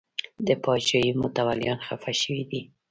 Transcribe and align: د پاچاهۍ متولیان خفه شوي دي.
د 0.47 0.49
پاچاهۍ 0.63 1.11
متولیان 1.21 1.79
خفه 1.87 2.11
شوي 2.21 2.43
دي. 2.51 2.61